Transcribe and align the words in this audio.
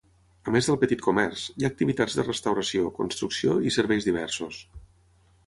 A 0.51 0.51
més 0.53 0.69
del 0.69 0.77
petit 0.83 1.03
comerç, 1.07 1.43
hi 1.57 1.67
ha 1.67 1.71
activitats 1.73 2.15
de 2.21 2.25
restauració, 2.31 2.89
construcció 2.97 3.61
i 3.71 3.75
serveis 3.79 4.09
diversos. 4.11 4.65